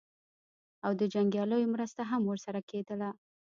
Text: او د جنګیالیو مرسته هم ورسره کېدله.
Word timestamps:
او 0.85 0.91
د 0.99 1.01
جنګیالیو 1.13 1.71
مرسته 1.73 2.01
هم 2.11 2.21
ورسره 2.25 2.59
کېدله. 2.69 3.09